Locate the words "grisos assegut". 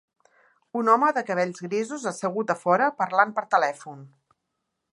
1.65-2.53